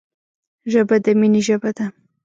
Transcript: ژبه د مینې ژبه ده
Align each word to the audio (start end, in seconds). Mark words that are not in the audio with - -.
ژبه 0.71 0.95
د 1.05 1.07
مینې 1.19 1.41
ژبه 1.47 1.71
ده 1.77 1.85